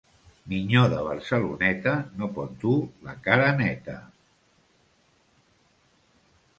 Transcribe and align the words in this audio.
Minyó 0.51 0.85
de 0.93 1.01
Barceloneta 1.07 1.93
no 2.21 2.31
pot 2.39 2.57
dur 2.65 2.73
la 3.11 3.15
cara 3.29 3.53
neta. 3.61 3.99